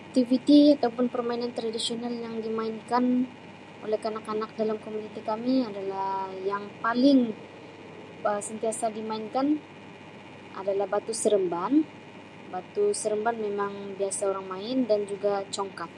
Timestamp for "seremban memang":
13.00-13.72